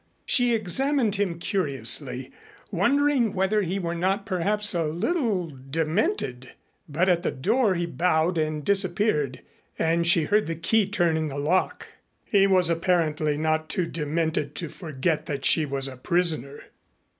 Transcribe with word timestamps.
She 0.25 0.55
examined 0.55 1.17
him 1.17 1.37
curiously, 1.37 2.31
wondering 2.71 3.33
whether 3.33 3.61
he 3.61 3.77
were 3.77 3.93
not 3.93 4.25
perhaps 4.25 4.73
a 4.73 4.85
little 4.85 5.51
demented. 5.69 6.53
But 6.89 7.07
at 7.07 7.21
the 7.21 7.29
door 7.29 7.75
he 7.75 7.85
bowed 7.85 8.35
and 8.35 8.65
disappeared 8.65 9.41
and 9.77 10.07
she 10.07 10.23
heard 10.23 10.47
the 10.47 10.55
key 10.55 10.87
turn 10.89 11.17
in 11.17 11.27
the 11.27 11.37
lock. 11.37 11.87
He 12.25 12.47
was 12.47 12.67
apparently 12.67 13.37
not 13.37 13.69
too 13.69 13.85
demented 13.85 14.55
to 14.55 14.69
forget 14.69 15.27
that 15.27 15.45
she 15.45 15.67
was 15.67 15.87
a 15.87 15.97
prisoner. 15.97 16.61